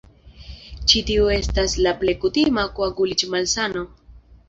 Ĉi 0.93 1.01
tiu 1.09 1.27
estas 1.35 1.77
la 1.89 1.93
plej 2.01 2.17
kutima 2.25 2.67
koaguliĝ-malsano. 2.81 3.89